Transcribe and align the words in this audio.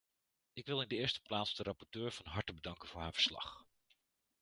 Ik 0.53 0.65
wil 0.65 0.81
in 0.81 0.87
de 0.87 0.95
eerste 0.95 1.21
plaats 1.21 1.55
de 1.55 1.63
rapporteur 1.63 2.11
van 2.11 2.25
harte 2.25 2.53
bedanken 2.53 2.87
voor 2.89 3.01
haar 3.01 3.13
verslag. 3.13 3.65